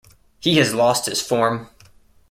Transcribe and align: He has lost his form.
He 0.39 0.57
has 0.57 0.73
lost 0.73 1.05
his 1.05 1.21
form. 1.21 1.69